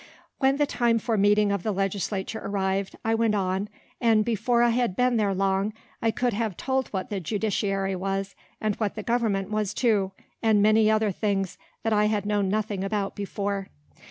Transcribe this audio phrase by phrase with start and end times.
[0.39, 3.69] When the time for meeting of the Legislature arrived, I went on,
[4.01, 8.33] and before I had been there long, I could have told what the judiciary was,
[8.59, 10.11] and what the government was too;
[10.41, 13.67] and many other things that I had known nothing about before.